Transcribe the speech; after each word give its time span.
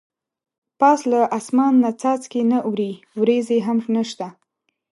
پاس 0.79 0.99
له 1.11 1.19
اسمان 1.37 1.73
نه 1.83 1.91
څاڅکي 2.01 2.41
نه 2.51 2.57
اوري 2.67 2.91
ورېځې 3.19 3.57
هم 3.67 3.77
نشته. 3.95 4.27